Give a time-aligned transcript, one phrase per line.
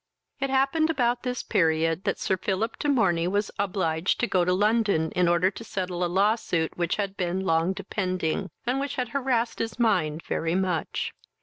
[0.39, 4.51] It happened about this period that Sir Philip de Morney was obliged to go to
[4.51, 8.95] London in order to settle a law suit which had been long depending, and which
[8.95, 11.13] had harassed his mind very much.